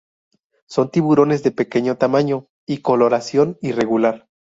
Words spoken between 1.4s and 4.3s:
de pequeño tamaño y coloración irregular.